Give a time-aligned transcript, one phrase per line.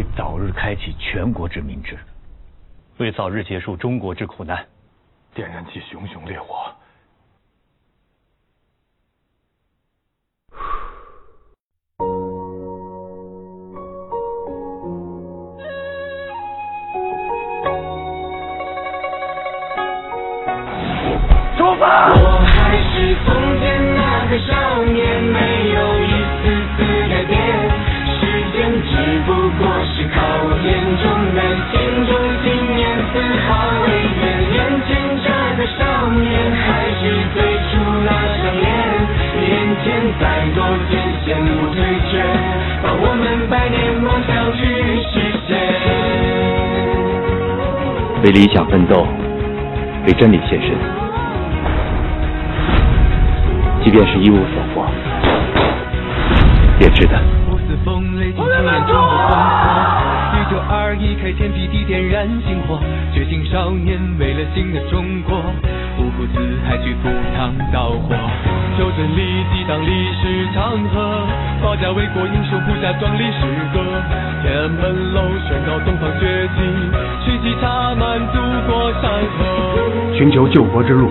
[0.00, 1.98] 为早日开启全国之民制，
[2.96, 4.64] 为早日结束中国之苦难，
[5.34, 6.72] 点燃起熊熊烈火。
[21.58, 22.08] 出发！
[22.08, 26.19] 我还是从前那个少年，没有
[36.14, 37.02] 年，还是
[37.34, 38.64] 最初那张脸。
[39.40, 39.48] 眼
[39.82, 39.86] 前
[40.20, 40.22] 再
[40.54, 40.58] 多
[40.90, 40.92] 艰
[41.24, 41.76] 险不退
[42.10, 42.12] 却，
[42.82, 44.60] 把我们百年梦想去
[45.10, 45.12] 实
[45.46, 45.50] 现。
[48.22, 49.06] 为理想奋斗，
[50.06, 50.76] 为真理献身。
[53.82, 54.86] 即便是一无所获，
[56.80, 57.18] 也值得。
[58.86, 58.96] 中
[60.50, 62.78] 九二一开天辟地，点燃星火。
[63.14, 65.42] 觉醒少年，为了新的中国。
[65.98, 68.14] 五湖四海去赴汤蹈火。
[68.78, 71.26] 求真理，激荡历史长河。
[71.62, 73.40] 保家卫国，英雄谱下壮丽诗
[73.72, 73.80] 歌。
[74.42, 76.62] 天安门楼宣告东方崛起，
[77.24, 78.38] 血迹插满祖
[78.70, 80.16] 国山河。
[80.16, 81.10] 寻求救国之路，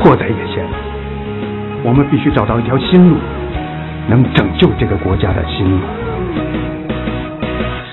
[0.00, 0.64] 迫在眼前。
[1.82, 3.16] 我们必须找到一条新路，
[4.08, 5.78] 能拯救这个国家的新路。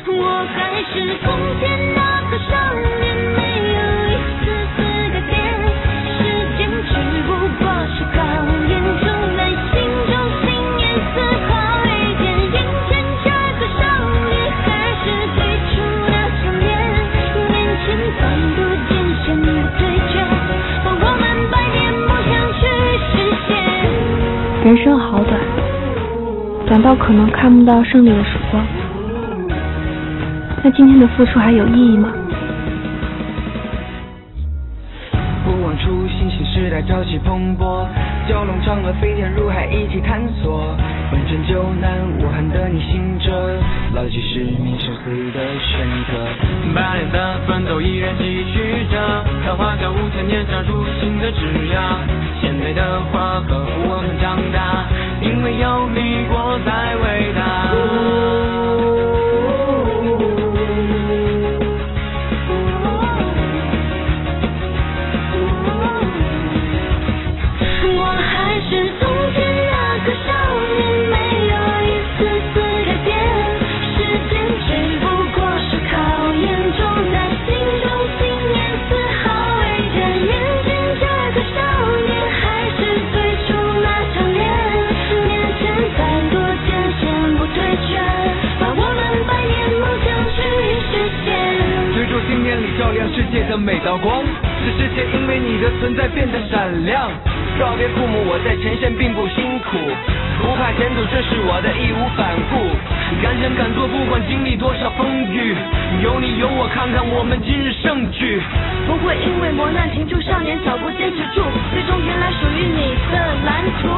[0.08, 1.81] 我还是从前
[24.64, 25.40] 人生好短，
[26.68, 28.64] 短到可能看不到胜利的曙光。
[30.64, 32.10] 那今天的付出还有意义吗？
[35.44, 37.88] 不忘初心，新时代朝气蓬勃，
[38.30, 40.78] 蛟龙嫦娥飞天入海，一起探索。
[41.12, 43.34] 问拯救难，武汉的你醒着，
[43.96, 46.14] 牢记使命，生死的选择。
[46.76, 48.24] 百年的奋斗依然继
[48.54, 51.98] 续着，看花掉五千年，长出新的枝桠。
[52.40, 53.66] 鲜美的花和，
[55.42, 56.96] 因为有你，我才
[92.62, 97.10] 你照亮世界的每道光，使世界因为你的存在变得闪亮。
[97.58, 99.82] 告别父母，我在前线并不辛苦，
[100.38, 102.70] 不怕前途，这是我的义无反顾。
[103.18, 105.58] 敢想敢做，不管经历多少风雨，
[106.06, 108.40] 有你有我，看看我们今日胜局。
[108.86, 111.42] 不会因为磨难停住少年脚步，坚持住，
[111.74, 113.90] 最终迎来属于你的蓝图。